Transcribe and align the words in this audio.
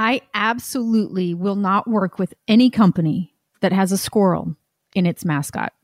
I 0.00 0.22
absolutely 0.32 1.34
will 1.34 1.56
not 1.56 1.86
work 1.86 2.18
with 2.18 2.32
any 2.48 2.70
company 2.70 3.34
that 3.60 3.70
has 3.70 3.92
a 3.92 3.98
squirrel 3.98 4.56
in 4.94 5.04
its 5.04 5.26
mascot. 5.26 5.74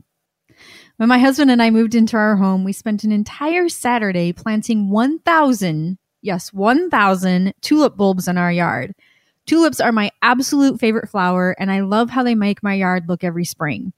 When 0.96 1.11
my 1.11 1.19
husband 1.19 1.50
and 1.50 1.62
I 1.62 1.69
moved 1.69 1.95
into 1.95 2.16
our 2.16 2.37
home, 2.37 2.64
we 2.64 2.72
spent 2.72 3.04
an 3.04 3.12
entire 3.12 3.68
Saturday 3.68 4.32
planting 4.32 4.88
1,000, 4.88 5.98
yes, 6.22 6.50
1,000 6.50 7.52
tulip 7.60 7.98
bulbs 7.98 8.26
in 8.26 8.38
our 8.38 8.50
yard. 8.50 8.94
Tulips 9.44 9.82
are 9.82 9.92
my 9.92 10.10
absolute 10.22 10.80
favorite 10.80 11.10
flower, 11.10 11.54
and 11.58 11.71
I 11.71 11.80
love 11.80 12.08
how 12.08 12.22
they 12.22 12.35
make 12.35 12.62
my 12.62 12.72
yard 12.72 13.10
look 13.10 13.22
every 13.22 13.44
spring. 13.44 13.92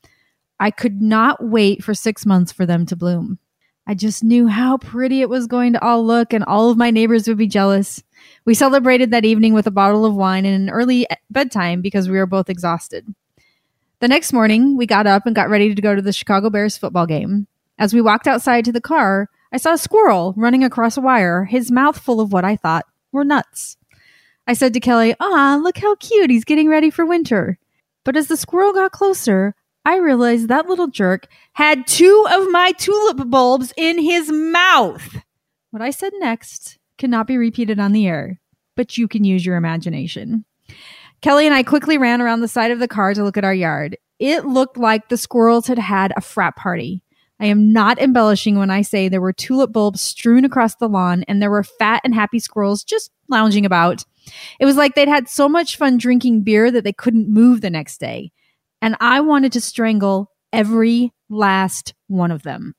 I 0.59 0.73
could 0.73 1.01
not 1.01 1.45
wait 1.45 1.85
for 1.85 1.95
six 1.95 2.27
months 2.27 2.51
for 2.51 2.67
them 2.67 2.87
to 2.87 2.97
bloom. 2.97 3.39
I 3.89 3.95
just 3.95 4.23
knew 4.23 4.49
how 4.49 4.77
pretty 4.77 5.23
it 5.23 5.31
was 5.31 5.47
going 5.47 5.73
to 5.73 5.83
all 5.83 6.05
look, 6.05 6.35
and 6.35 6.45
all 6.45 6.69
of 6.69 6.77
my 6.77 6.91
neighbors 6.91 7.27
would 7.27 7.39
be 7.39 7.47
jealous. 7.47 8.03
We 8.45 8.53
celebrated 8.53 9.11
that 9.11 9.25
evening 9.25 9.55
with 9.55 9.67
a 9.67 9.71
bottle 9.71 10.05
of 10.05 10.15
wine 10.15 10.45
and 10.45 10.69
an 10.69 10.71
early 10.71 11.07
bedtime 11.31 11.81
because 11.81 12.07
we 12.07 12.19
were 12.19 12.27
both 12.27 12.51
exhausted. 12.51 13.07
The 14.01 14.09
next 14.09 14.35
morning, 14.35 14.77
we 14.77 14.85
got 14.85 15.07
up 15.07 15.25
and 15.25 15.35
got 15.35 15.49
ready 15.49 15.75
to 15.75 15.83
go 15.83 15.95
to 15.95 16.03
the 16.03 16.13
Chicago 16.13 16.51
Bears 16.51 16.77
football 16.77 17.07
game. 17.07 17.47
As 17.79 17.95
we 17.95 18.03
walked 18.03 18.29
outside 18.29 18.67
to 18.67 18.73
the 18.73 18.81
car, 18.81 19.31
I 19.53 19.57
saw 19.57 19.73
a 19.73 19.79
squirrel 19.79 20.35
running 20.37 20.63
across 20.63 20.99
a 20.99 21.01
wire, 21.01 21.47
his 21.47 21.71
mouth 21.71 21.99
full 21.99 22.21
of 22.21 22.31
what 22.31 22.45
I 22.45 22.57
thought 22.57 22.85
were 23.11 23.25
nuts. 23.25 23.79
I 24.47 24.53
said 24.53 24.75
to 24.75 24.81
Kelly, 24.81 25.15
Ah, 25.19 25.59
look 25.63 25.79
how 25.79 25.95
cute, 25.95 26.29
he's 26.29 26.45
getting 26.45 26.69
ready 26.69 26.91
for 26.91 27.07
winter. 27.07 27.59
But 28.05 28.17
as 28.17 28.27
the 28.27 28.37
squirrel 28.37 28.75
got 28.75 28.93
closer, 28.93 29.55
I 29.89 29.97
realized 29.97 30.49
that 30.49 30.69
little 30.69 30.89
jerk 30.89 31.29
had 31.55 31.87
two 31.87 32.27
of 32.31 32.51
my 32.51 32.73
tulip 32.73 33.31
bulbs 33.31 33.73
in 33.75 33.99
his 33.99 34.31
mouth. 34.31 35.17
What 35.71 35.81
I 35.81 35.89
said 35.89 36.13
next 36.19 36.77
cannot 36.99 37.27
be 37.27 37.39
repeated 37.39 37.81
on 37.81 37.93
the 37.93 38.07
air, 38.07 38.39
but 38.77 38.99
you 38.99 39.09
can 39.09 39.25
use 39.25 39.47
your 39.47 39.57
imagination. 39.57 40.45
Kelly 41.23 41.47
and 41.47 41.55
I 41.55 41.63
quickly 41.63 41.97
ran 41.97 42.21
around 42.21 42.41
the 42.41 42.49
side 42.49 42.71
of 42.71 42.81
the 42.81 42.87
car 42.87 43.15
to 43.15 43.25
look 43.25 43.39
at 43.39 43.47
our 43.47 43.55
yard. 43.55 43.97
It 44.19 44.45
looked 44.45 44.77
like 44.77 45.09
the 45.09 45.17
squirrels 45.17 45.69
had 45.69 45.79
had 45.79 46.13
a 46.15 46.21
frat 46.21 46.55
party. 46.55 47.03
I 47.41 47.47
am 47.47 47.73
not 47.73 47.99
embellishing 47.99 48.59
when 48.59 48.71
I 48.71 48.83
say 48.83 49.09
there 49.09 49.23
were 49.23 49.33
tulip 49.33 49.73
bulbs 49.73 50.03
strewn 50.03 50.45
across 50.45 50.75
the 50.75 50.89
lawn 50.91 51.25
and 51.29 51.41
there 51.41 51.51
were 51.51 51.65
fat 51.65 52.03
and 52.05 52.15
happy 52.15 52.41
squirrels 52.41 52.85
just 52.85 53.11
lounging 53.31 53.65
about. 53.65 54.05
It 54.61 54.67
was 54.67 54.77
like 54.77 54.95
they'd 54.95 55.09
had 55.09 55.31
so 55.31 55.49
much 55.49 55.79
fun 55.79 55.97
drinking 55.97 56.43
beer 56.43 56.71
that 56.71 56.85
they 56.85 56.93
couldn't 56.93 57.31
move 57.31 57.63
the 57.63 57.71
next 57.71 58.01
day. 58.01 58.33
And 58.81 58.97
I 59.01 59.21
wanted 59.21 59.53
to 59.53 59.61
strangle 59.61 60.31
every 60.53 61.13
last 61.29 61.95
one 62.07 62.31
of 62.31 62.43
them. 62.43 62.75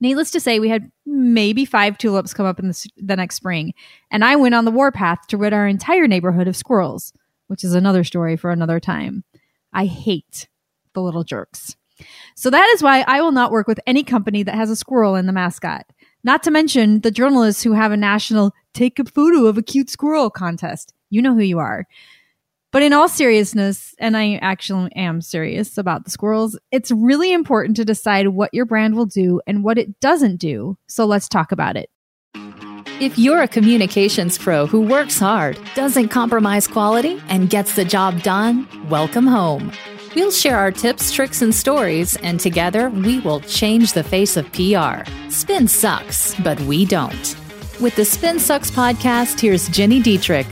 Needless 0.00 0.30
to 0.32 0.40
say, 0.40 0.58
we 0.58 0.68
had 0.68 0.90
maybe 1.06 1.64
five 1.64 1.96
tulips 1.96 2.34
come 2.34 2.44
up 2.46 2.58
in 2.58 2.68
the, 2.68 2.88
the, 2.96 3.16
next 3.16 3.36
spring, 3.36 3.72
and 4.10 4.24
I 4.24 4.36
went 4.36 4.54
on 4.54 4.66
the 4.66 4.70
warpath 4.70 5.26
to 5.28 5.38
rid 5.38 5.54
our 5.54 5.66
entire 5.66 6.06
neighborhood 6.06 6.48
of 6.48 6.56
squirrels, 6.56 7.14
which 7.46 7.64
is 7.64 7.74
another 7.74 8.04
story 8.04 8.36
for 8.36 8.50
another 8.50 8.78
time. 8.78 9.24
I 9.72 9.86
hate 9.86 10.48
the 10.92 11.00
little 11.00 11.24
jerks. 11.24 11.76
So 12.34 12.50
that 12.50 12.68
is 12.74 12.82
why 12.82 13.04
I 13.06 13.22
will 13.22 13.32
not 13.32 13.52
work 13.52 13.66
with 13.66 13.80
any 13.86 14.02
company 14.02 14.42
that 14.42 14.54
has 14.54 14.68
a 14.68 14.76
squirrel 14.76 15.14
in 15.14 15.26
the 15.26 15.32
mascot. 15.32 15.86
Not 16.24 16.42
to 16.42 16.50
mention 16.50 17.00
the 17.00 17.10
journalists 17.10 17.62
who 17.62 17.72
have 17.72 17.92
a 17.92 17.96
national 17.96 18.52
take 18.74 18.98
a 18.98 19.04
photo 19.04 19.46
of 19.46 19.56
a 19.56 19.62
cute 19.62 19.88
squirrel 19.88 20.28
contest. 20.28 20.92
You 21.08 21.22
know 21.22 21.34
who 21.34 21.40
you 21.40 21.58
are. 21.58 21.86
But 22.72 22.82
in 22.82 22.92
all 22.92 23.08
seriousness, 23.08 23.94
and 23.98 24.16
I 24.16 24.36
actually 24.42 24.92
am 24.96 25.20
serious 25.20 25.78
about 25.78 26.04
the 26.04 26.10
squirrels, 26.10 26.58
it's 26.70 26.90
really 26.90 27.32
important 27.32 27.76
to 27.76 27.84
decide 27.84 28.28
what 28.28 28.52
your 28.52 28.66
brand 28.66 28.96
will 28.96 29.06
do 29.06 29.40
and 29.46 29.64
what 29.64 29.78
it 29.78 29.98
doesn't 30.00 30.36
do. 30.36 30.76
So 30.88 31.06
let's 31.06 31.28
talk 31.28 31.52
about 31.52 31.76
it. 31.76 31.88
If 32.98 33.18
you're 33.18 33.42
a 33.42 33.48
communications 33.48 34.38
pro 34.38 34.66
who 34.66 34.80
works 34.80 35.18
hard, 35.18 35.58
doesn't 35.74 36.08
compromise 36.08 36.66
quality, 36.66 37.22
and 37.28 37.50
gets 37.50 37.76
the 37.76 37.84
job 37.84 38.22
done, 38.22 38.66
welcome 38.88 39.26
home. 39.26 39.70
We'll 40.14 40.30
share 40.30 40.56
our 40.56 40.72
tips, 40.72 41.12
tricks, 41.12 41.42
and 41.42 41.54
stories, 41.54 42.16
and 42.16 42.40
together 42.40 42.88
we 42.88 43.20
will 43.20 43.40
change 43.40 43.92
the 43.92 44.02
face 44.02 44.38
of 44.38 44.50
PR. 44.52 45.08
Spin 45.28 45.68
sucks, 45.68 46.34
but 46.40 46.58
we 46.62 46.86
don't. 46.86 47.36
With 47.80 47.96
the 47.96 48.06
Spin 48.06 48.38
Sucks 48.38 48.70
podcast, 48.70 49.38
here's 49.40 49.68
Gini 49.68 50.02
Dietrich. 50.02 50.46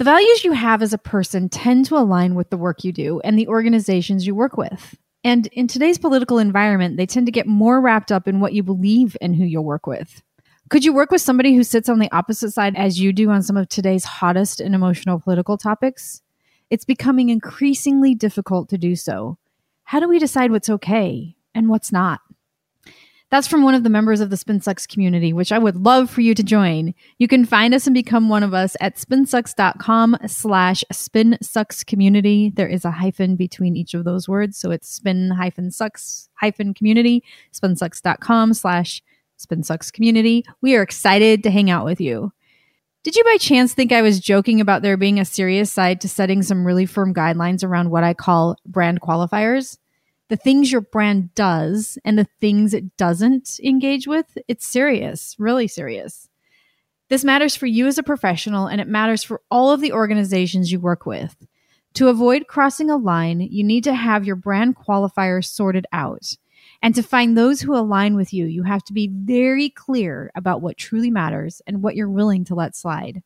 The 0.00 0.04
values 0.04 0.44
you 0.44 0.52
have 0.52 0.80
as 0.80 0.94
a 0.94 0.98
person 0.98 1.50
tend 1.50 1.84
to 1.84 1.98
align 1.98 2.34
with 2.34 2.48
the 2.48 2.56
work 2.56 2.84
you 2.84 2.90
do 2.90 3.20
and 3.20 3.38
the 3.38 3.48
organizations 3.48 4.26
you 4.26 4.34
work 4.34 4.56
with. 4.56 4.96
And 5.24 5.46
in 5.48 5.66
today's 5.66 5.98
political 5.98 6.38
environment, 6.38 6.96
they 6.96 7.04
tend 7.04 7.26
to 7.26 7.32
get 7.32 7.46
more 7.46 7.82
wrapped 7.82 8.10
up 8.10 8.26
in 8.26 8.40
what 8.40 8.54
you 8.54 8.62
believe 8.62 9.14
and 9.20 9.36
who 9.36 9.44
you'll 9.44 9.62
work 9.62 9.86
with. 9.86 10.22
Could 10.70 10.86
you 10.86 10.94
work 10.94 11.10
with 11.10 11.20
somebody 11.20 11.54
who 11.54 11.62
sits 11.62 11.90
on 11.90 11.98
the 11.98 12.10
opposite 12.12 12.52
side 12.52 12.76
as 12.76 12.98
you 12.98 13.12
do 13.12 13.28
on 13.28 13.42
some 13.42 13.58
of 13.58 13.68
today's 13.68 14.04
hottest 14.04 14.58
and 14.58 14.74
emotional 14.74 15.20
political 15.20 15.58
topics? 15.58 16.22
It's 16.70 16.86
becoming 16.86 17.28
increasingly 17.28 18.14
difficult 18.14 18.70
to 18.70 18.78
do 18.78 18.96
so. 18.96 19.36
How 19.84 20.00
do 20.00 20.08
we 20.08 20.18
decide 20.18 20.50
what's 20.50 20.70
okay 20.70 21.36
and 21.54 21.68
what's 21.68 21.92
not? 21.92 22.20
That's 23.30 23.46
from 23.46 23.62
one 23.62 23.76
of 23.76 23.84
the 23.84 23.90
members 23.90 24.20
of 24.20 24.28
the 24.28 24.36
SpinSucks 24.36 24.88
community, 24.88 25.32
which 25.32 25.52
I 25.52 25.58
would 25.58 25.76
love 25.76 26.10
for 26.10 26.20
you 26.20 26.34
to 26.34 26.42
join. 26.42 26.94
You 27.18 27.28
can 27.28 27.44
find 27.44 27.72
us 27.72 27.86
and 27.86 27.94
become 27.94 28.28
one 28.28 28.42
of 28.42 28.52
us 28.52 28.76
at 28.80 28.96
spinsucks.com 28.96 30.16
slash 30.26 30.82
spinsucks 30.92 31.86
community. 31.86 32.50
There 32.52 32.66
is 32.66 32.84
a 32.84 32.90
hyphen 32.90 33.36
between 33.36 33.76
each 33.76 33.94
of 33.94 34.02
those 34.02 34.28
words. 34.28 34.58
So 34.58 34.72
it's 34.72 34.88
spin 34.88 35.30
hyphen 35.30 35.70
sucks 35.70 36.28
hyphen 36.34 36.74
community, 36.74 37.22
spinsucks.com 37.52 38.54
slash 38.54 39.00
spinsucks 39.38 39.92
community. 39.92 40.44
We 40.60 40.74
are 40.74 40.82
excited 40.82 41.44
to 41.44 41.52
hang 41.52 41.70
out 41.70 41.84
with 41.84 42.00
you. 42.00 42.32
Did 43.04 43.14
you 43.14 43.22
by 43.22 43.36
chance 43.36 43.72
think 43.72 43.92
I 43.92 44.02
was 44.02 44.18
joking 44.18 44.60
about 44.60 44.82
there 44.82 44.96
being 44.96 45.20
a 45.20 45.24
serious 45.24 45.72
side 45.72 46.00
to 46.00 46.08
setting 46.08 46.42
some 46.42 46.66
really 46.66 46.84
firm 46.84 47.14
guidelines 47.14 47.62
around 47.62 47.90
what 47.90 48.04
I 48.04 48.12
call 48.12 48.56
brand 48.66 49.00
qualifiers? 49.00 49.78
The 50.30 50.36
things 50.36 50.70
your 50.70 50.80
brand 50.80 51.34
does 51.34 51.98
and 52.04 52.16
the 52.16 52.28
things 52.40 52.72
it 52.72 52.96
doesn't 52.96 53.58
engage 53.64 54.06
with, 54.06 54.38
it's 54.46 54.64
serious, 54.64 55.34
really 55.40 55.66
serious. 55.66 56.28
This 57.08 57.24
matters 57.24 57.56
for 57.56 57.66
you 57.66 57.88
as 57.88 57.98
a 57.98 58.04
professional 58.04 58.68
and 58.68 58.80
it 58.80 58.86
matters 58.86 59.24
for 59.24 59.42
all 59.50 59.72
of 59.72 59.80
the 59.80 59.92
organizations 59.92 60.70
you 60.70 60.78
work 60.78 61.04
with. 61.04 61.34
To 61.94 62.06
avoid 62.06 62.46
crossing 62.46 62.88
a 62.88 62.96
line, 62.96 63.40
you 63.40 63.64
need 63.64 63.82
to 63.82 63.92
have 63.92 64.24
your 64.24 64.36
brand 64.36 64.76
qualifiers 64.76 65.46
sorted 65.46 65.86
out. 65.90 66.36
And 66.80 66.94
to 66.94 67.02
find 67.02 67.36
those 67.36 67.60
who 67.60 67.74
align 67.74 68.14
with 68.14 68.32
you, 68.32 68.46
you 68.46 68.62
have 68.62 68.84
to 68.84 68.92
be 68.92 69.08
very 69.12 69.68
clear 69.68 70.30
about 70.36 70.62
what 70.62 70.78
truly 70.78 71.10
matters 71.10 71.60
and 71.66 71.82
what 71.82 71.96
you're 71.96 72.08
willing 72.08 72.44
to 72.44 72.54
let 72.54 72.76
slide. 72.76 73.20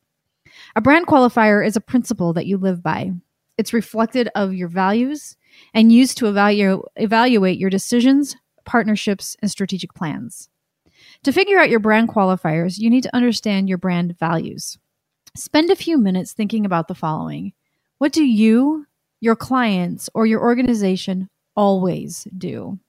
A 0.75 0.81
brand 0.81 1.05
qualifier 1.05 1.63
is 1.63 1.75
a 1.75 1.81
principle 1.81 2.33
that 2.33 2.47
you 2.47 2.57
live 2.57 2.81
by. 2.81 3.11
It's 3.59 3.73
reflected 3.73 4.27
of 4.33 4.55
your 4.55 4.69
values 4.69 5.37
and 5.73 5.91
used 5.91 6.17
to 6.17 6.25
evalu- 6.25 6.83
evaluate 6.95 7.59
your 7.59 7.69
decisions, 7.69 8.35
partnerships, 8.65 9.35
and 9.41 9.51
strategic 9.51 9.93
plans. 9.93 10.49
To 11.23 11.31
figure 11.31 11.59
out 11.59 11.69
your 11.69 11.79
brand 11.79 12.09
qualifiers, 12.09 12.77
you 12.77 12.89
need 12.89 13.03
to 13.03 13.15
understand 13.15 13.69
your 13.69 13.77
brand 13.77 14.17
values. 14.17 14.77
Spend 15.35 15.69
a 15.69 15.75
few 15.75 15.97
minutes 15.97 16.33
thinking 16.33 16.65
about 16.65 16.87
the 16.87 16.95
following 16.95 17.53
What 17.97 18.13
do 18.13 18.23
you, 18.23 18.85
your 19.19 19.35
clients, 19.35 20.09
or 20.13 20.25
your 20.25 20.41
organization 20.41 21.29
always 21.55 22.27
do? 22.37 22.79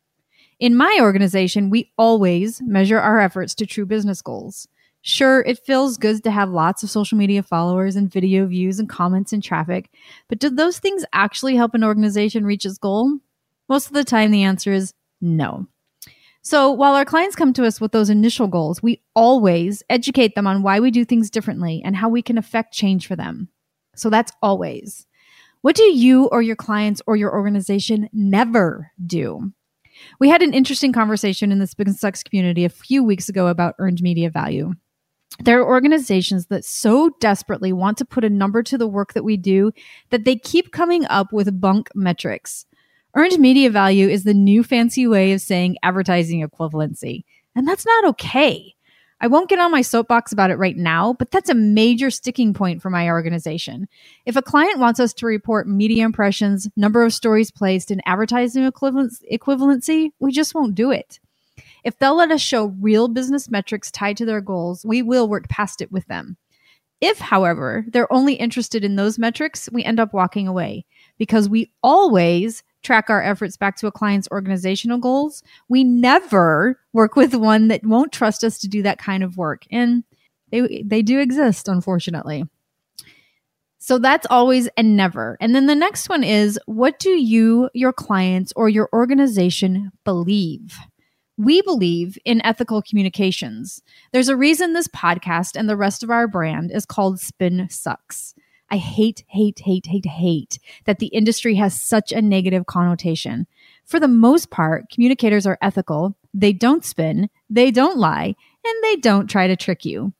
In 0.58 0.76
my 0.76 0.98
organization, 1.00 1.70
we 1.70 1.92
always 1.98 2.62
measure 2.62 2.98
our 2.98 3.20
efforts 3.20 3.54
to 3.56 3.66
true 3.66 3.84
business 3.84 4.22
goals. 4.22 4.68
Sure, 5.08 5.42
it 5.42 5.64
feels 5.64 5.96
good 5.96 6.24
to 6.24 6.32
have 6.32 6.50
lots 6.50 6.82
of 6.82 6.90
social 6.90 7.16
media 7.16 7.40
followers 7.40 7.94
and 7.94 8.12
video 8.12 8.44
views 8.44 8.80
and 8.80 8.88
comments 8.88 9.32
and 9.32 9.40
traffic, 9.40 9.88
but 10.28 10.40
do 10.40 10.50
those 10.50 10.80
things 10.80 11.04
actually 11.12 11.54
help 11.54 11.74
an 11.74 11.84
organization 11.84 12.44
reach 12.44 12.64
its 12.64 12.76
goal? 12.76 13.16
Most 13.68 13.86
of 13.86 13.92
the 13.92 14.02
time, 14.02 14.32
the 14.32 14.42
answer 14.42 14.72
is 14.72 14.92
no. 15.20 15.68
So 16.42 16.72
while 16.72 16.96
our 16.96 17.04
clients 17.04 17.36
come 17.36 17.52
to 17.52 17.64
us 17.64 17.80
with 17.80 17.92
those 17.92 18.10
initial 18.10 18.48
goals, 18.48 18.82
we 18.82 19.00
always 19.14 19.80
educate 19.90 20.34
them 20.34 20.48
on 20.48 20.64
why 20.64 20.80
we 20.80 20.90
do 20.90 21.04
things 21.04 21.30
differently 21.30 21.80
and 21.84 21.94
how 21.94 22.08
we 22.08 22.20
can 22.20 22.36
affect 22.36 22.74
change 22.74 23.06
for 23.06 23.14
them. 23.14 23.48
So 23.94 24.10
that's 24.10 24.32
always. 24.42 25.06
What 25.60 25.76
do 25.76 25.84
you 25.84 26.24
or 26.32 26.42
your 26.42 26.56
clients 26.56 27.00
or 27.06 27.14
your 27.14 27.32
organization 27.32 28.08
never 28.12 28.90
do? 29.06 29.52
We 30.18 30.28
had 30.28 30.42
an 30.42 30.52
interesting 30.52 30.92
conversation 30.92 31.52
in 31.52 31.60
the 31.60 31.68
Spin 31.68 31.94
Sucks 31.94 32.24
community 32.24 32.64
a 32.64 32.68
few 32.68 33.04
weeks 33.04 33.28
ago 33.28 33.46
about 33.46 33.76
earned 33.78 34.02
media 34.02 34.30
value. 34.30 34.74
There 35.40 35.60
are 35.60 35.68
organizations 35.68 36.46
that 36.46 36.64
so 36.64 37.10
desperately 37.20 37.72
want 37.72 37.98
to 37.98 38.04
put 38.04 38.24
a 38.24 38.30
number 38.30 38.62
to 38.62 38.78
the 38.78 38.88
work 38.88 39.12
that 39.12 39.24
we 39.24 39.36
do 39.36 39.72
that 40.10 40.24
they 40.24 40.36
keep 40.36 40.72
coming 40.72 41.04
up 41.06 41.32
with 41.32 41.60
bunk 41.60 41.90
metrics. 41.94 42.64
Earned 43.14 43.38
media 43.38 43.70
value 43.70 44.08
is 44.08 44.24
the 44.24 44.34
new 44.34 44.62
fancy 44.62 45.06
way 45.06 45.32
of 45.32 45.40
saying 45.40 45.76
advertising 45.82 46.46
equivalency, 46.46 47.24
and 47.54 47.66
that's 47.66 47.86
not 47.86 48.04
okay. 48.04 48.74
I 49.20 49.28
won't 49.28 49.48
get 49.48 49.58
on 49.58 49.70
my 49.70 49.80
soapbox 49.80 50.32
about 50.32 50.50
it 50.50 50.56
right 50.56 50.76
now, 50.76 51.14
but 51.14 51.30
that's 51.30 51.48
a 51.48 51.54
major 51.54 52.10
sticking 52.10 52.52
point 52.52 52.82
for 52.82 52.90
my 52.90 53.08
organization. 53.08 53.88
If 54.26 54.36
a 54.36 54.42
client 54.42 54.78
wants 54.78 55.00
us 55.00 55.14
to 55.14 55.26
report 55.26 55.66
media 55.66 56.04
impressions, 56.04 56.68
number 56.76 57.02
of 57.02 57.14
stories 57.14 57.50
placed, 57.50 57.90
and 57.90 58.02
advertising 58.04 58.70
equivalency, 58.70 60.10
we 60.18 60.32
just 60.32 60.54
won't 60.54 60.74
do 60.74 60.90
it. 60.90 61.18
If 61.86 62.00
they'll 62.00 62.16
let 62.16 62.32
us 62.32 62.40
show 62.40 62.74
real 62.80 63.06
business 63.06 63.48
metrics 63.48 63.92
tied 63.92 64.16
to 64.16 64.24
their 64.24 64.40
goals, 64.40 64.84
we 64.84 65.02
will 65.02 65.28
work 65.28 65.48
past 65.48 65.80
it 65.80 65.92
with 65.92 66.04
them. 66.08 66.36
If, 67.00 67.20
however, 67.20 67.84
they're 67.86 68.12
only 68.12 68.34
interested 68.34 68.84
in 68.84 68.96
those 68.96 69.20
metrics, 69.20 69.68
we 69.70 69.84
end 69.84 70.00
up 70.00 70.12
walking 70.12 70.48
away 70.48 70.84
because 71.16 71.48
we 71.48 71.70
always 71.84 72.64
track 72.82 73.08
our 73.08 73.22
efforts 73.22 73.56
back 73.56 73.76
to 73.76 73.86
a 73.86 73.92
client's 73.92 74.26
organizational 74.32 74.98
goals. 74.98 75.44
We 75.68 75.84
never 75.84 76.80
work 76.92 77.14
with 77.14 77.36
one 77.36 77.68
that 77.68 77.86
won't 77.86 78.10
trust 78.10 78.42
us 78.42 78.58
to 78.58 78.68
do 78.68 78.82
that 78.82 78.98
kind 78.98 79.22
of 79.22 79.36
work. 79.36 79.62
And 79.70 80.02
they, 80.50 80.82
they 80.84 81.02
do 81.02 81.20
exist, 81.20 81.68
unfortunately. 81.68 82.48
So 83.78 83.98
that's 83.98 84.26
always 84.28 84.68
and 84.76 84.96
never. 84.96 85.36
And 85.40 85.54
then 85.54 85.66
the 85.66 85.76
next 85.76 86.08
one 86.08 86.24
is 86.24 86.58
what 86.66 86.98
do 86.98 87.10
you, 87.10 87.70
your 87.74 87.92
clients, 87.92 88.52
or 88.56 88.68
your 88.68 88.88
organization 88.92 89.92
believe? 90.02 90.76
We 91.38 91.60
believe 91.62 92.16
in 92.24 92.44
ethical 92.44 92.80
communications. 92.80 93.82
There's 94.12 94.30
a 94.30 94.36
reason 94.36 94.72
this 94.72 94.88
podcast 94.88 95.54
and 95.54 95.68
the 95.68 95.76
rest 95.76 96.02
of 96.02 96.10
our 96.10 96.26
brand 96.26 96.70
is 96.72 96.86
called 96.86 97.20
Spin 97.20 97.68
Sucks. 97.70 98.34
I 98.70 98.78
hate, 98.78 99.22
hate, 99.28 99.60
hate, 99.60 99.86
hate, 99.86 100.06
hate 100.06 100.58
that 100.86 100.98
the 100.98 101.06
industry 101.08 101.54
has 101.54 101.80
such 101.80 102.10
a 102.10 102.22
negative 102.22 102.66
connotation. 102.66 103.46
For 103.84 104.00
the 104.00 104.08
most 104.08 104.50
part, 104.50 104.90
communicators 104.90 105.46
are 105.46 105.58
ethical. 105.62 106.16
They 106.34 106.52
don't 106.52 106.84
spin, 106.84 107.30
they 107.48 107.70
don't 107.70 107.98
lie, 107.98 108.34
and 108.64 108.74
they 108.82 108.96
don't 108.96 109.28
try 109.28 109.46
to 109.46 109.56
trick 109.56 109.84
you. 109.84 110.12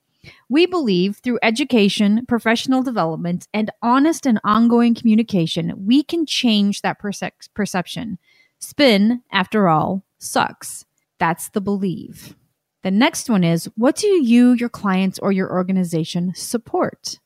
We 0.49 0.67
believe 0.67 1.19
through 1.19 1.39
education, 1.43 2.27
professional 2.27 2.83
development, 2.83 3.49
and 3.53 3.71
honest 3.83 4.27
and 4.27 4.41
ongoing 4.45 4.95
communication, 4.95 5.73
we 5.77 6.03
can 6.03 6.27
change 6.27 6.83
that 6.83 6.99
perce- 6.99 7.49
perception. 7.55 8.19
Spin, 8.59 9.23
after 9.33 9.69
all, 9.69 10.05
sucks. 10.19 10.86
That's 11.19 11.49
the 11.51 11.61
believe. 11.61 12.35
The 12.83 12.91
next 12.91 13.29
one 13.29 13.43
is 13.43 13.69
what 13.77 13.97
do 13.97 14.07
you, 14.07 14.53
your 14.53 14.69
clients, 14.69 15.19
or 15.19 15.33
your 15.33 15.51
organization 15.51 16.33
support? 16.35 17.19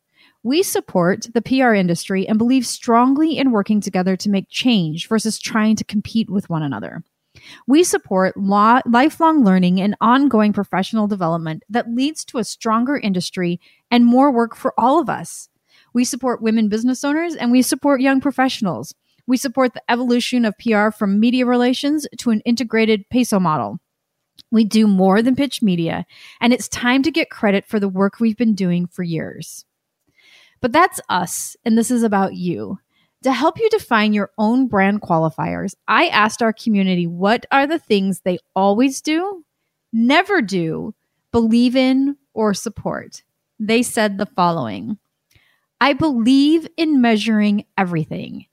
We 0.42 0.62
support 0.62 1.26
the 1.34 1.42
PR 1.42 1.75
industry 1.75 2.26
and 2.26 2.38
believe 2.38 2.66
strongly 2.66 3.37
in 3.37 3.50
working 3.50 3.81
together 3.81 4.16
to 4.16 4.31
make 4.31 4.46
change 4.48 5.06
versus 5.06 5.38
trying 5.38 5.76
to 5.76 5.84
compete 5.84 6.31
with 6.31 6.48
one 6.48 6.62
another. 6.62 7.04
We 7.66 7.84
support 7.84 8.37
law, 8.37 8.81
lifelong 8.87 9.44
learning 9.44 9.81
and 9.81 9.96
ongoing 10.00 10.52
professional 10.52 11.06
development 11.06 11.62
that 11.69 11.94
leads 11.94 12.25
to 12.26 12.38
a 12.38 12.44
stronger 12.44 12.96
industry 12.96 13.60
and 13.90 14.06
more 14.06 14.32
work 14.32 14.56
for 14.56 14.72
all 14.78 14.98
of 14.98 15.10
us. 15.10 15.48
We 15.92 16.04
support 16.04 16.42
women 16.42 16.69
business 16.69 17.04
owners 17.04 17.34
and 17.34 17.50
we 17.50 17.62
support 17.62 18.00
young 18.00 18.20
professionals. 18.20 18.94
We 19.30 19.36
support 19.36 19.74
the 19.74 19.82
evolution 19.88 20.44
of 20.44 20.58
PR 20.58 20.90
from 20.90 21.20
media 21.20 21.46
relations 21.46 22.04
to 22.18 22.30
an 22.30 22.40
integrated 22.40 23.08
PESO 23.10 23.40
model. 23.40 23.78
We 24.50 24.64
do 24.64 24.88
more 24.88 25.22
than 25.22 25.36
pitch 25.36 25.62
media, 25.62 26.04
and 26.40 26.52
it's 26.52 26.66
time 26.66 27.04
to 27.04 27.12
get 27.12 27.30
credit 27.30 27.64
for 27.64 27.78
the 27.78 27.88
work 27.88 28.18
we've 28.18 28.36
been 28.36 28.56
doing 28.56 28.88
for 28.88 29.04
years. 29.04 29.64
But 30.60 30.72
that's 30.72 31.00
us, 31.08 31.56
and 31.64 31.78
this 31.78 31.92
is 31.92 32.02
about 32.02 32.34
you. 32.34 32.80
To 33.22 33.30
help 33.30 33.60
you 33.60 33.70
define 33.70 34.12
your 34.12 34.32
own 34.36 34.66
brand 34.66 35.00
qualifiers, 35.00 35.76
I 35.86 36.08
asked 36.08 36.42
our 36.42 36.52
community 36.52 37.06
what 37.06 37.46
are 37.52 37.68
the 37.68 37.78
things 37.78 38.22
they 38.22 38.38
always 38.56 39.00
do, 39.00 39.44
never 39.92 40.42
do, 40.42 40.92
believe 41.30 41.76
in, 41.76 42.16
or 42.34 42.52
support. 42.52 43.22
They 43.60 43.84
said 43.84 44.18
the 44.18 44.26
following 44.26 44.98
I 45.80 45.92
believe 45.92 46.66
in 46.76 47.00
measuring 47.00 47.66
everything. 47.78 48.46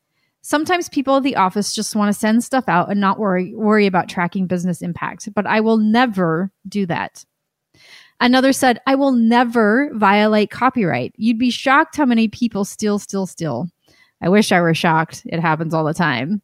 Sometimes 0.47 0.87
people 0.87 1.17
at 1.17 1.23
the 1.23 1.35
office 1.35 1.75
just 1.75 1.93
want 1.93 2.07
to 2.07 2.17
send 2.17 2.41
stuff 2.41 2.69
out 2.69 2.89
and 2.89 3.01
not 3.01 3.19
worry 3.19 3.53
worry 3.53 3.85
about 3.85 4.07
tracking 4.07 4.47
business 4.47 4.81
impact, 4.81 5.27
but 5.35 5.45
I 5.45 5.59
will 5.59 5.75
never 5.75 6.53
do 6.69 6.85
that. 6.85 7.25
Another 8.21 8.53
said, 8.53 8.79
I 8.87 8.95
will 8.95 9.11
never 9.11 9.91
violate 9.93 10.49
copyright. 10.49 11.13
You'd 11.17 11.37
be 11.37 11.49
shocked 11.49 11.97
how 11.97 12.05
many 12.05 12.29
people 12.29 12.63
steal, 12.63 12.97
steal, 12.97 13.27
steal. 13.27 13.67
I 14.21 14.29
wish 14.29 14.53
I 14.53 14.61
were 14.61 14.73
shocked. 14.73 15.23
It 15.25 15.41
happens 15.41 15.73
all 15.73 15.83
the 15.83 15.93
time. 15.93 16.41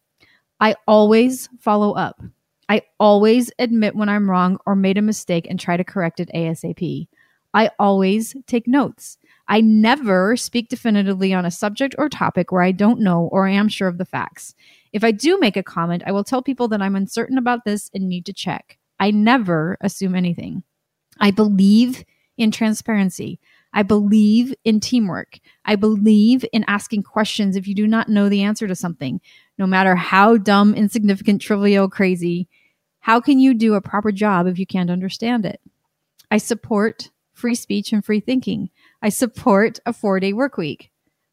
I 0.59 0.75
always 0.85 1.47
follow 1.61 1.93
up. 1.93 2.21
I 2.67 2.81
always 2.99 3.51
admit 3.57 3.95
when 3.95 4.09
I'm 4.09 4.29
wrong 4.29 4.57
or 4.65 4.75
made 4.75 4.97
a 4.97 5.01
mistake 5.01 5.47
and 5.49 5.57
try 5.57 5.77
to 5.77 5.83
correct 5.85 6.19
it 6.19 6.29
ASAP. 6.35 7.07
I 7.53 7.69
always 7.79 8.35
take 8.47 8.67
notes. 8.67 9.17
I 9.47 9.61
never 9.61 10.37
speak 10.37 10.69
definitively 10.69 11.33
on 11.33 11.45
a 11.45 11.51
subject 11.51 11.95
or 11.97 12.09
topic 12.09 12.51
where 12.51 12.61
I 12.61 12.71
don't 12.71 13.01
know 13.01 13.29
or 13.31 13.47
am 13.47 13.67
sure 13.67 13.87
of 13.87 13.97
the 13.97 14.05
facts. 14.05 14.55
If 14.93 15.03
I 15.03 15.11
do 15.11 15.37
make 15.39 15.57
a 15.57 15.63
comment, 15.63 16.03
I 16.05 16.11
will 16.11 16.23
tell 16.23 16.41
people 16.41 16.67
that 16.69 16.81
I'm 16.81 16.95
uncertain 16.95 17.37
about 17.37 17.65
this 17.65 17.89
and 17.93 18.07
need 18.07 18.25
to 18.27 18.33
check. 18.33 18.77
I 18.99 19.11
never 19.11 19.77
assume 19.81 20.15
anything. 20.15 20.63
I 21.19 21.31
believe 21.31 22.03
in 22.37 22.51
transparency. 22.51 23.39
I 23.73 23.83
believe 23.83 24.53
in 24.63 24.79
teamwork. 24.79 25.39
I 25.65 25.75
believe 25.75 26.45
in 26.53 26.63
asking 26.67 27.03
questions 27.03 27.55
if 27.55 27.67
you 27.67 27.75
do 27.75 27.87
not 27.87 28.07
know 28.07 28.29
the 28.29 28.43
answer 28.43 28.67
to 28.67 28.75
something, 28.75 29.19
no 29.57 29.65
matter 29.65 29.95
how 29.95 30.37
dumb, 30.37 30.73
insignificant, 30.73 31.41
trivial, 31.41 31.89
crazy. 31.89 32.47
How 32.99 33.19
can 33.19 33.39
you 33.39 33.53
do 33.53 33.73
a 33.73 33.81
proper 33.81 34.11
job 34.11 34.47
if 34.47 34.57
you 34.57 34.65
can't 34.65 34.91
understand 34.91 35.45
it? 35.45 35.59
I 36.31 36.37
support 36.37 37.09
free 37.43 37.55
speech 37.55 37.91
and 37.91 38.05
free 38.05 38.21
thinking. 38.21 38.69
I 39.01 39.09
support 39.09 39.77
a 39.85 39.91
four 39.91 40.17
day 40.21 40.31
work 40.31 40.55
week. 40.55 40.91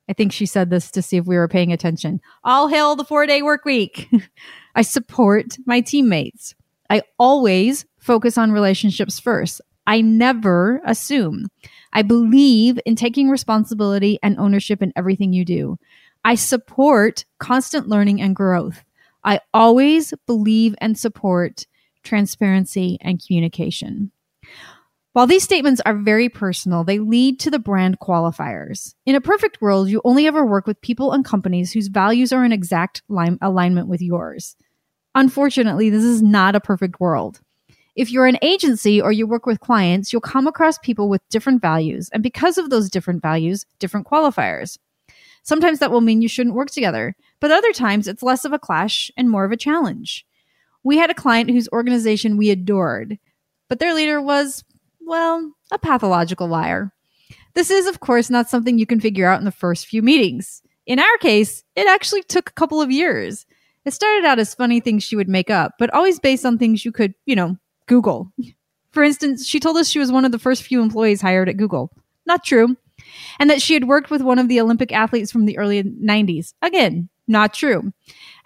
I 0.09 0.13
think 0.13 0.33
she 0.33 0.45
said 0.45 0.69
this 0.69 0.91
to 0.91 1.03
see 1.03 1.19
if 1.19 1.27
we 1.27 1.37
were 1.37 1.47
paying 1.47 1.73
attention. 1.73 2.21
All 2.43 2.67
hail 2.67 2.97
the 2.97 3.05
four 3.05 3.27
day 3.27 3.43
work 3.43 3.65
week. 3.65 4.11
I 4.75 4.83
support 4.83 5.57
my 5.67 5.81
teammates. 5.81 6.57
I 6.91 7.03
always 7.17 7.87
focus 8.01 8.37
on 8.37 8.51
relationships 8.51 9.21
first. 9.21 9.61
I 9.87 10.01
never 10.01 10.83
assume. 10.85 11.47
I 11.93 12.03
believe 12.03 12.81
in 12.85 12.97
taking 12.97 13.31
responsibility 13.31 14.19
and 14.21 14.37
ownership 14.37 14.83
in 14.83 14.93
everything 14.97 15.33
you 15.33 15.45
do. 15.45 15.79
I 16.25 16.35
support 16.35 17.25
constant 17.39 17.87
learning 17.87 18.21
and 18.21 18.35
growth. 18.35 18.83
I 19.23 19.39
always 19.55 20.13
believe 20.27 20.75
and 20.81 20.99
support 20.99 21.67
transparency 22.03 22.99
and 23.01 23.25
communication. 23.25 24.11
While 25.13 25.27
these 25.27 25.43
statements 25.43 25.81
are 25.85 25.95
very 25.95 26.29
personal, 26.29 26.85
they 26.85 27.01
lead 27.01 27.41
to 27.41 27.51
the 27.51 27.59
brand 27.59 27.99
qualifiers. 27.99 28.95
In 29.07 29.17
a 29.17 29.21
perfect 29.21 29.61
world, 29.61 29.91
you 29.91 30.01
only 30.05 30.29
ever 30.29 30.47
work 30.47 30.69
with 30.69 30.81
people 30.83 31.11
and 31.11 31.25
companies 31.25 31.73
whose 31.73 31.89
values 31.89 32.33
are 32.33 32.45
in 32.45 32.53
exact 32.53 33.03
alignment 33.09 33.89
with 33.89 34.01
yours. 34.01 34.55
Unfortunately, 35.17 35.91
this 35.91 36.05
is 36.05 36.23
not 36.23 36.55
a 36.55 36.61
perfect 36.61 37.01
world. 37.01 37.41
If 37.97 38.13
you're 38.13 38.29
an 38.29 38.39
agency 38.41 39.03
or 39.03 39.11
you 39.11 39.27
work 39.27 39.47
with 39.47 39.59
clients, 39.59 40.13
you'll 40.13 40.21
come 40.21 40.47
across 40.47 40.79
people 40.79 41.09
with 41.09 41.29
different 41.29 41.61
values, 41.61 42.09
and 42.13 42.23
because 42.23 42.57
of 42.57 42.71
those 42.71 42.89
different 42.89 43.21
values, 43.21 43.67
different 43.81 44.07
qualifiers. 44.07 44.79
Sometimes 45.43 45.81
that 45.81 45.91
will 45.91 46.03
mean 46.03 46.23
you 46.23 46.29
shouldn't 46.29 46.55
work 46.55 46.71
together, 46.71 47.17
but 47.41 47.51
other 47.51 47.73
times 47.73 48.07
it's 48.07 48.23
less 48.23 48.45
of 48.45 48.53
a 48.53 48.61
clash 48.61 49.11
and 49.17 49.29
more 49.29 49.45
of 49.45 49.51
a 49.51 49.57
challenge. 49.57 50.25
We 50.85 50.99
had 50.99 51.11
a 51.11 51.15
client 51.15 51.51
whose 51.51 51.69
organization 51.73 52.37
we 52.37 52.51
adored, 52.51 53.19
but 53.69 53.81
their 53.81 53.93
leader 53.93 54.23
was 54.23 54.63
well, 55.11 55.53
a 55.73 55.79
pathological 55.79 56.47
liar. 56.47 56.93
This 57.55 57.69
is, 57.69 57.89
of 57.89 57.99
course, 57.99 58.31
not 58.31 58.49
something 58.49 58.79
you 58.79 58.87
can 58.87 59.01
figure 59.01 59.27
out 59.27 59.41
in 59.41 59.45
the 59.45 59.51
first 59.51 59.87
few 59.87 60.03
meetings. 60.03 60.63
In 60.87 61.01
our 61.01 61.19
case, 61.19 61.65
it 61.75 61.89
actually 61.89 62.23
took 62.23 62.49
a 62.49 62.53
couple 62.53 62.81
of 62.81 62.93
years. 62.93 63.45
It 63.85 63.93
started 63.93 64.25
out 64.25 64.39
as 64.39 64.55
funny 64.55 64.79
things 64.79 65.03
she 65.03 65.17
would 65.17 65.29
make 65.29 65.51
up, 65.51 65.73
but 65.81 65.93
always 65.93 66.21
based 66.21 66.47
on 66.47 66.59
things 66.59 66.85
you 66.85 66.93
could, 66.93 67.13
you 67.27 67.35
know, 67.35 67.57
Google. 67.87 68.33
For 68.93 69.03
instance, 69.03 69.47
she 69.49 69.59
told 69.59 69.77
us 69.79 69.89
she 69.89 69.99
was 69.99 70.13
one 70.13 70.25
of 70.25 70.31
the 70.31 70.39
first 70.39 70.63
few 70.63 70.81
employees 70.81 71.21
hired 71.21 71.49
at 71.49 71.57
Google. 71.57 71.91
Not 72.25 72.45
true. 72.45 72.77
And 73.41 73.51
that 73.51 73.61
she 73.61 73.75
had 73.75 73.89
worked 73.89 74.11
with 74.11 74.23
one 74.23 74.39
of 74.39 74.47
the 74.47 74.61
Olympic 74.61 74.93
athletes 74.93 75.33
from 75.33 75.45
the 75.45 75.59
early 75.59 75.83
90s. 75.83 76.55
Again, 76.63 77.09
not 77.27 77.53
true. 77.53 77.93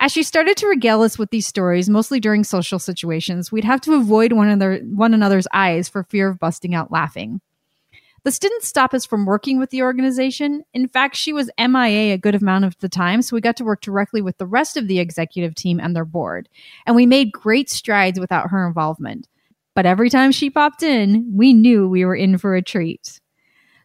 As 0.04 0.12
she 0.12 0.23
started 0.23 0.58
to 0.58 0.66
regale 0.66 1.00
us 1.00 1.18
with 1.18 1.30
these 1.30 1.46
stories, 1.46 1.88
mostly 1.88 2.20
during 2.20 2.44
social 2.44 2.78
situations, 2.78 3.50
we'd 3.50 3.64
have 3.64 3.80
to 3.80 3.94
avoid 3.94 4.34
one, 4.34 4.49
another, 4.49 4.80
one 4.84 5.14
another's 5.14 5.46
eyes 5.50 5.88
for 5.88 6.02
fear 6.04 6.28
of 6.28 6.38
busting 6.38 6.75
out 6.75 6.92
laughing. 6.92 7.40
This 8.23 8.38
didn't 8.38 8.64
stop 8.64 8.92
us 8.92 9.06
from 9.06 9.25
working 9.25 9.58
with 9.58 9.70
the 9.70 9.80
organization. 9.80 10.62
In 10.75 10.88
fact, 10.88 11.16
she 11.16 11.32
was 11.32 11.50
MIA 11.58 12.12
a 12.12 12.18
good 12.18 12.34
amount 12.34 12.66
of 12.66 12.76
the 12.80 12.88
time, 12.90 13.23
so 13.23 13.34
we 13.34 13.40
got 13.40 13.56
to 13.56 13.64
work 13.64 13.80
directly 13.80 14.20
with 14.20 14.37
the 14.37 14.44
rest 14.44 14.76
of 14.76 14.88
the 14.88 14.99
executive 14.99 15.54
team 15.54 15.80
and 15.80 15.96
their 15.96 16.04
board. 16.04 16.50
And 16.84 16.94
we 16.94 17.06
made 17.06 17.32
great 17.32 17.70
strides 17.70 18.20
without 18.20 18.50
her 18.50 18.66
involvement. 18.66 19.26
But 19.75 19.87
every 19.87 20.11
time 20.11 20.32
she 20.32 20.50
popped 20.50 20.82
in, 20.82 21.32
we 21.34 21.54
knew 21.54 21.88
we 21.88 22.04
were 22.04 22.14
in 22.14 22.37
for 22.37 22.54
a 22.54 22.61
treat. 22.61 23.23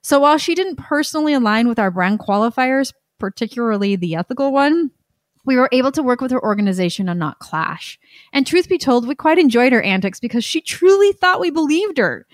So 0.02 0.20
while 0.20 0.38
she 0.38 0.54
didn't 0.54 0.76
personally 0.76 1.32
align 1.32 1.70
with 1.70 1.80
our 1.80 1.92
brand 1.92 2.20
qualifiers, 2.20 2.92
particularly 3.20 3.96
the 3.96 4.16
ethical 4.16 4.52
one, 4.52 4.92
we 5.46 5.56
were 5.56 5.70
able 5.72 5.92
to 5.94 6.04
work 6.04 6.22
with 6.22 6.32
her 6.32 6.44
organization 6.44 7.10
and 7.10 7.20
not 7.20 7.40
clash. 7.40 8.00
And 8.34 8.46
truth 8.46 8.70
be 8.70 8.78
told, 8.78 9.08
we 9.08 9.16
quite 9.16 9.40
enjoyed 9.40 9.74
her 9.74 9.82
antics 9.82 10.20
because 10.20 10.44
she 10.44 10.62
truly 10.62 11.12
thought 11.14 11.40
we 11.40 11.50
believed 11.50 11.98
her. 11.98 12.26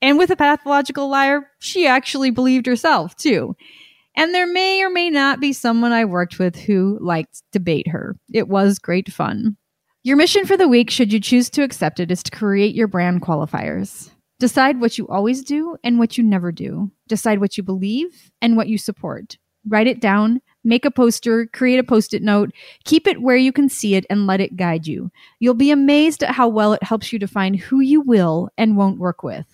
And 0.00 0.18
with 0.18 0.30
a 0.30 0.36
pathological 0.36 1.08
liar, 1.08 1.48
she 1.60 1.86
actually 1.86 2.30
believed 2.30 2.66
herself 2.66 3.14
too. 3.16 3.56
And 4.16 4.34
there 4.34 4.46
may 4.46 4.82
or 4.82 4.90
may 4.90 5.08
not 5.08 5.40
be 5.40 5.52
someone 5.52 5.92
I 5.92 6.04
worked 6.04 6.38
with 6.38 6.56
who 6.56 6.98
liked 7.00 7.42
to 7.52 7.60
bait 7.60 7.88
her. 7.88 8.16
It 8.32 8.48
was 8.48 8.78
great 8.78 9.10
fun. 9.10 9.56
Your 10.02 10.16
mission 10.16 10.44
for 10.44 10.56
the 10.56 10.68
week, 10.68 10.90
should 10.90 11.12
you 11.12 11.20
choose 11.20 11.48
to 11.50 11.62
accept 11.62 12.00
it, 12.00 12.10
is 12.10 12.24
to 12.24 12.30
create 12.32 12.74
your 12.74 12.88
brand 12.88 13.22
qualifiers. 13.22 14.10
Decide 14.40 14.80
what 14.80 14.98
you 14.98 15.06
always 15.06 15.44
do 15.44 15.76
and 15.84 16.00
what 16.00 16.18
you 16.18 16.24
never 16.24 16.50
do. 16.50 16.90
Decide 17.06 17.38
what 17.38 17.56
you 17.56 17.62
believe 17.62 18.32
and 18.42 18.56
what 18.56 18.66
you 18.66 18.76
support. 18.76 19.38
Write 19.68 19.86
it 19.86 20.00
down, 20.00 20.40
make 20.64 20.84
a 20.84 20.90
poster, 20.90 21.46
create 21.46 21.78
a 21.78 21.84
post 21.84 22.14
it 22.14 22.22
note, 22.22 22.52
keep 22.84 23.06
it 23.06 23.22
where 23.22 23.36
you 23.36 23.52
can 23.52 23.68
see 23.68 23.94
it, 23.94 24.06
and 24.08 24.26
let 24.26 24.40
it 24.40 24.56
guide 24.56 24.86
you. 24.86 25.10
You'll 25.40 25.54
be 25.54 25.70
amazed 25.70 26.22
at 26.22 26.34
how 26.34 26.48
well 26.48 26.72
it 26.72 26.82
helps 26.82 27.12
you 27.12 27.18
define 27.18 27.54
who 27.54 27.80
you 27.80 28.00
will 28.00 28.50
and 28.56 28.76
won't 28.76 28.98
work 28.98 29.22
with. 29.22 29.46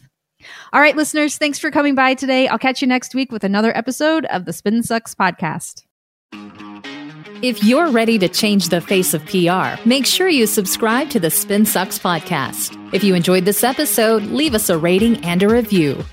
All 0.72 0.80
right, 0.80 0.96
listeners, 0.96 1.36
thanks 1.36 1.58
for 1.58 1.70
coming 1.70 1.94
by 1.94 2.14
today. 2.14 2.46
I'll 2.48 2.58
catch 2.58 2.80
you 2.80 2.88
next 2.88 3.14
week 3.14 3.32
with 3.32 3.44
another 3.44 3.76
episode 3.76 4.24
of 4.26 4.44
the 4.44 4.52
Spin 4.52 4.82
Sucks 4.82 5.14
podcast. 5.14 5.84
If 7.40 7.62
you're 7.62 7.90
ready 7.90 8.18
to 8.18 8.28
change 8.28 8.68
the 8.68 8.80
face 8.80 9.14
of 9.14 9.24
PR, 9.26 9.80
make 9.88 10.06
sure 10.06 10.28
you 10.28 10.46
subscribe 10.46 11.08
to 11.10 11.20
the 11.20 11.30
Spin 11.30 11.64
Sucks 11.64 11.98
podcast. 11.98 12.76
If 12.92 13.04
you 13.04 13.14
enjoyed 13.14 13.44
this 13.44 13.62
episode, 13.62 14.24
leave 14.24 14.54
us 14.54 14.68
a 14.68 14.78
rating 14.78 15.24
and 15.24 15.42
a 15.42 15.48
review. 15.48 16.04